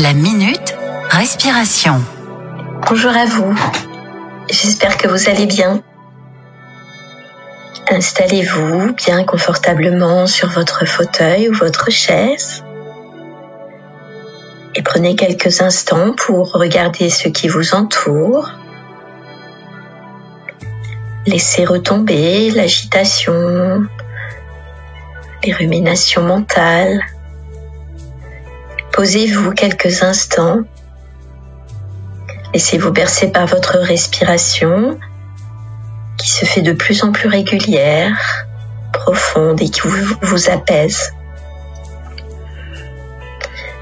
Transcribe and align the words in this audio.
La 0.00 0.12
minute 0.12 0.76
respiration. 1.10 2.00
Bonjour 2.88 3.10
à 3.10 3.24
vous. 3.24 3.52
J'espère 4.48 4.96
que 4.96 5.08
vous 5.08 5.28
allez 5.28 5.46
bien. 5.46 5.82
Installez-vous 7.90 8.94
bien 8.94 9.24
confortablement 9.24 10.28
sur 10.28 10.50
votre 10.50 10.86
fauteuil 10.86 11.48
ou 11.48 11.52
votre 11.52 11.90
chaise 11.90 12.62
et 14.76 14.82
prenez 14.82 15.16
quelques 15.16 15.62
instants 15.62 16.12
pour 16.12 16.52
regarder 16.52 17.10
ce 17.10 17.26
qui 17.26 17.48
vous 17.48 17.74
entoure. 17.74 18.52
Laissez 21.26 21.64
retomber 21.64 22.52
l'agitation, 22.52 23.84
les 25.42 25.52
ruminations 25.52 26.22
mentales. 26.22 27.02
Posez-vous 28.98 29.52
quelques 29.52 30.02
instants. 30.02 30.62
Laissez-vous 32.52 32.90
bercer 32.90 33.30
par 33.30 33.46
votre 33.46 33.78
respiration 33.78 34.98
qui 36.18 36.28
se 36.28 36.44
fait 36.44 36.62
de 36.62 36.72
plus 36.72 37.04
en 37.04 37.12
plus 37.12 37.28
régulière, 37.28 38.44
profonde 38.92 39.62
et 39.62 39.68
qui 39.68 39.82
vous, 39.84 40.50
apaise. 40.50 41.12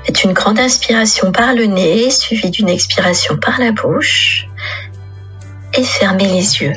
Faites 0.05 0.23
une 0.25 0.35
grande 0.35 0.61
inspiration 0.61 1.33
par 1.33 1.55
le 1.55 1.65
nez 1.65 2.11
suivie 2.11 2.51
d'une 2.51 2.69
expiration 2.69 3.39
par 3.39 3.59
la 3.59 3.73
bouche 3.73 4.47
et 5.73 5.83
fermez 5.83 6.27
les 6.27 6.61
yeux. 6.61 6.77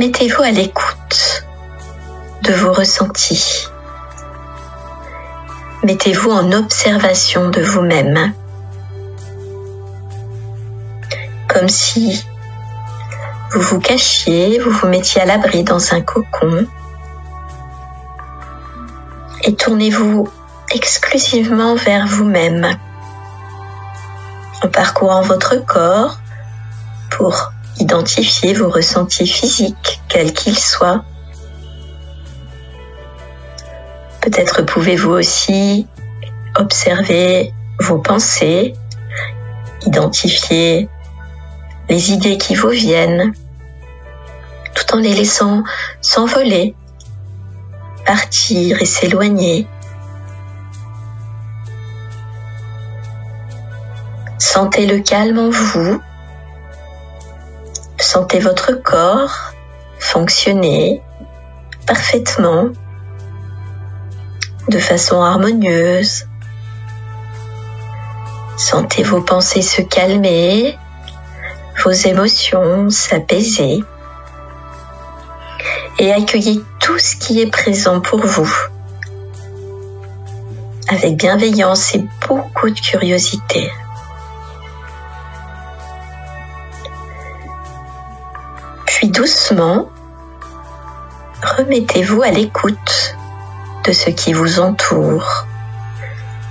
Mettez-vous 0.00 0.42
à 0.42 0.50
l'écoute 0.50 1.44
de 2.42 2.52
vos 2.52 2.72
ressentis. 2.72 3.67
Mettez-vous 5.82 6.30
en 6.30 6.52
observation 6.52 7.50
de 7.50 7.60
vous-même. 7.62 8.32
Comme 11.48 11.68
si 11.68 12.24
vous 13.52 13.60
vous 13.60 13.80
cachiez, 13.80 14.58
vous 14.58 14.70
vous 14.70 14.88
mettiez 14.88 15.22
à 15.22 15.24
l'abri 15.24 15.64
dans 15.64 15.94
un 15.94 16.00
cocon. 16.00 16.66
Et 19.42 19.54
tournez-vous 19.54 20.28
exclusivement 20.74 21.74
vers 21.74 22.06
vous-même 22.06 22.76
en 24.62 24.68
parcourant 24.68 25.22
votre 25.22 25.56
corps 25.64 26.18
pour 27.10 27.52
Identifiez 27.80 28.54
vos 28.54 28.68
ressentis 28.68 29.26
physiques, 29.26 30.00
quels 30.08 30.32
qu'ils 30.32 30.58
soient. 30.58 31.04
Peut-être 34.20 34.62
pouvez-vous 34.62 35.12
aussi 35.12 35.86
observer 36.56 37.52
vos 37.80 37.98
pensées, 37.98 38.74
identifier 39.86 40.88
les 41.88 42.12
idées 42.12 42.36
qui 42.36 42.54
vous 42.54 42.70
viennent, 42.70 43.32
tout 44.74 44.94
en 44.94 44.98
les 44.98 45.14
laissant 45.14 45.62
s'envoler, 46.00 46.74
partir 48.04 48.82
et 48.82 48.86
s'éloigner. 48.86 49.66
Sentez 54.38 54.86
le 54.86 55.00
calme 55.00 55.38
en 55.38 55.50
vous 55.50 56.00
Sentez 57.98 58.38
votre 58.38 58.72
corps 58.72 59.52
fonctionner 59.98 61.02
parfaitement 61.86 62.68
de 64.68 64.78
façon 64.78 65.22
harmonieuse. 65.22 66.26
Sentez 68.56 69.02
vos 69.02 69.22
pensées 69.22 69.62
se 69.62 69.82
calmer, 69.82 70.78
vos 71.84 71.90
émotions 71.90 72.90
s'apaiser 72.90 73.82
et 75.98 76.12
accueillez 76.12 76.60
tout 76.80 76.98
ce 76.98 77.16
qui 77.16 77.40
est 77.40 77.50
présent 77.50 78.00
pour 78.00 78.24
vous 78.24 78.52
avec 80.88 81.16
bienveillance 81.16 81.94
et 81.94 82.04
beaucoup 82.26 82.70
de 82.70 82.80
curiosité. 82.80 83.70
Puis 88.86 89.08
doucement, 89.08 89.90
remettez-vous 91.42 92.22
à 92.22 92.30
l'écoute 92.30 93.17
ce 93.92 94.10
qui 94.10 94.32
vous 94.32 94.60
entoure, 94.60 95.46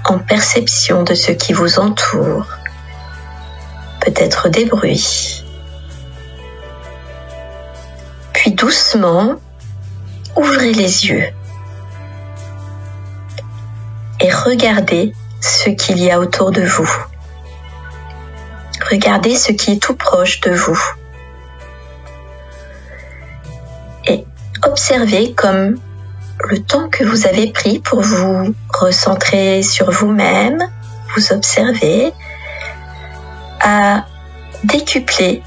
en 0.05 0.19
perception 0.19 1.03
de 1.03 1.13
ce 1.13 1.31
qui 1.31 1.53
vous 1.53 1.79
entoure, 1.79 2.47
peut-être 4.01 4.49
des 4.49 4.65
bruits. 4.65 5.43
Puis 8.33 8.51
doucement, 8.51 9.35
ouvrez 10.35 10.73
les 10.73 11.07
yeux 11.07 11.29
et 14.19 14.31
regardez 14.31 15.13
ce 15.41 15.69
qu'il 15.69 15.99
y 15.99 16.11
a 16.11 16.19
autour 16.19 16.51
de 16.51 16.61
vous. 16.61 16.89
Regardez 18.89 19.35
ce 19.35 19.51
qui 19.51 19.73
est 19.73 19.81
tout 19.81 19.95
proche 19.95 20.41
de 20.41 20.51
vous. 20.51 20.79
observez 24.77 25.33
comme 25.33 25.79
le 26.39 26.61
temps 26.61 26.89
que 26.89 27.03
vous 27.03 27.27
avez 27.27 27.51
pris 27.51 27.79
pour 27.79 28.01
vous 28.01 28.53
recentrer 28.73 29.63
sur 29.63 29.91
vous-même, 29.91 30.59
vous 31.15 31.33
observer, 31.33 32.13
à 33.59 34.05
décupler 34.63 35.43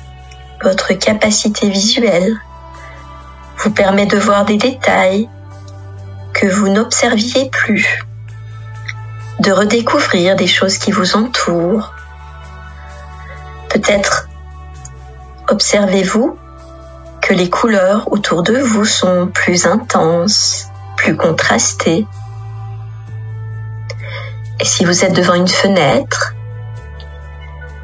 votre 0.63 0.93
capacité 0.95 1.69
visuelle, 1.69 2.37
vous 3.59 3.71
permet 3.71 4.07
de 4.07 4.19
voir 4.19 4.45
des 4.45 4.57
détails 4.57 5.29
que 6.33 6.47
vous 6.47 6.69
n'observiez 6.69 7.51
plus, 7.51 8.05
de 9.41 9.53
redécouvrir 9.53 10.37
des 10.37 10.47
choses 10.47 10.79
qui 10.79 10.91
vous 10.91 11.17
entourent. 11.17 11.93
Peut-être 13.69 14.29
observez-vous 15.49 16.39
les 17.35 17.49
couleurs 17.49 18.13
autour 18.13 18.43
de 18.43 18.57
vous 18.57 18.85
sont 18.85 19.29
plus 19.33 19.67
intenses, 19.67 20.70
plus 21.01 21.17
contrastées. 21.17 22.07
Et 24.61 24.65
si 24.67 24.85
vous 24.85 25.03
êtes 25.03 25.15
devant 25.15 25.33
une 25.33 25.49
fenêtre, 25.49 26.35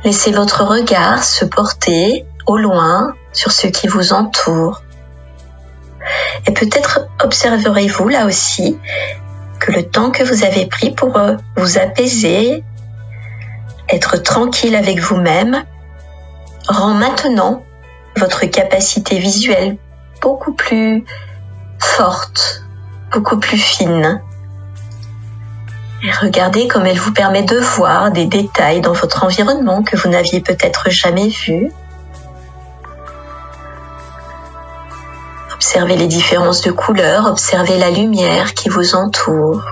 laissez 0.04 0.32
votre 0.32 0.64
regard 0.64 1.24
se 1.24 1.46
porter 1.46 2.26
au 2.46 2.58
loin 2.58 3.14
sur 3.32 3.52
ce 3.52 3.68
qui 3.68 3.88
vous 3.88 4.12
entoure. 4.12 4.82
Et 6.46 6.52
peut-être 6.52 7.08
observerez-vous 7.24 8.06
là 8.08 8.26
aussi 8.26 8.78
que 9.60 9.72
le 9.72 9.88
temps 9.88 10.10
que 10.10 10.22
vous 10.22 10.44
avez 10.44 10.66
pris 10.66 10.90
pour 10.90 11.18
vous 11.56 11.78
apaiser, 11.78 12.62
être 13.88 14.18
tranquille 14.18 14.76
avec 14.76 15.00
vous-même, 15.00 15.64
rend 16.68 16.92
maintenant 16.92 17.64
votre 18.18 18.44
capacité 18.44 19.18
visuelle 19.18 19.78
beaucoup 20.20 20.52
plus 20.52 21.06
forte, 21.78 22.65
plus 23.20 23.58
fine. 23.58 24.20
Et 26.02 26.10
regardez 26.10 26.68
comme 26.68 26.86
elle 26.86 26.98
vous 26.98 27.12
permet 27.12 27.42
de 27.42 27.56
voir 27.56 28.10
des 28.10 28.26
détails 28.26 28.80
dans 28.80 28.92
votre 28.92 29.24
environnement 29.24 29.82
que 29.82 29.96
vous 29.96 30.08
n'aviez 30.08 30.40
peut-être 30.40 30.90
jamais 30.90 31.28
vus. 31.28 31.72
Observez 35.54 35.96
les 35.96 36.06
différences 36.06 36.60
de 36.60 36.70
couleurs, 36.70 37.26
observez 37.26 37.78
la 37.78 37.90
lumière 37.90 38.54
qui 38.54 38.68
vous 38.68 38.94
entoure. 38.94 39.62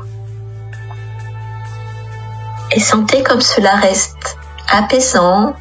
Et 2.72 2.80
sentez 2.80 3.22
comme 3.22 3.40
cela 3.40 3.76
reste 3.76 4.36
apaisant, 4.72 5.54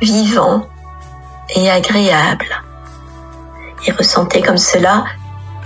vivant 0.00 0.66
et 1.54 1.70
agréable. 1.70 2.62
Et 3.86 3.92
ressentez 3.92 4.40
comme 4.40 4.56
cela 4.56 5.04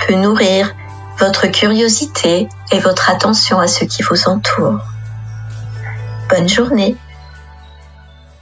peut 0.06 0.14
nourrir 0.14 0.74
votre 1.20 1.48
curiosité 1.48 2.48
et 2.72 2.78
votre 2.80 3.10
attention 3.10 3.60
à 3.60 3.68
ce 3.68 3.84
qui 3.84 4.02
vous 4.02 4.26
entoure. 4.26 4.80
Bonne 6.30 6.48
journée 6.48 6.96